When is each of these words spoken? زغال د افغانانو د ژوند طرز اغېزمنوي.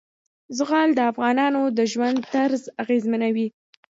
زغال 0.57 0.89
د 0.95 0.99
افغانانو 1.11 1.61
د 1.77 1.79
ژوند 1.91 2.17
طرز 2.33 2.63
اغېزمنوي. 2.83 3.47